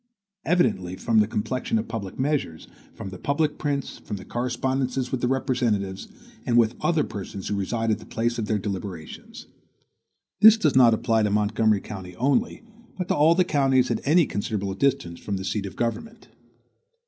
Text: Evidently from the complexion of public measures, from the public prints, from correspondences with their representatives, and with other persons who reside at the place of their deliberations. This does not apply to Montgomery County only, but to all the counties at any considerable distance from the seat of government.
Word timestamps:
Evidently 0.45 0.95
from 0.95 1.19
the 1.19 1.27
complexion 1.27 1.77
of 1.77 1.87
public 1.87 2.17
measures, 2.17 2.67
from 2.95 3.09
the 3.11 3.19
public 3.19 3.59
prints, 3.59 3.99
from 3.99 4.17
correspondences 4.25 5.11
with 5.11 5.21
their 5.21 5.29
representatives, 5.29 6.07
and 6.43 6.57
with 6.57 6.73
other 6.81 7.03
persons 7.03 7.47
who 7.49 7.55
reside 7.55 7.91
at 7.91 7.99
the 7.99 8.05
place 8.07 8.39
of 8.39 8.47
their 8.47 8.57
deliberations. 8.57 9.45
This 10.39 10.57
does 10.57 10.75
not 10.75 10.95
apply 10.95 11.21
to 11.21 11.29
Montgomery 11.29 11.81
County 11.81 12.15
only, 12.15 12.63
but 12.97 13.09
to 13.09 13.15
all 13.15 13.35
the 13.35 13.45
counties 13.45 13.91
at 13.91 14.01
any 14.03 14.25
considerable 14.25 14.73
distance 14.73 15.19
from 15.19 15.37
the 15.37 15.45
seat 15.45 15.67
of 15.67 15.75
government. 15.75 16.29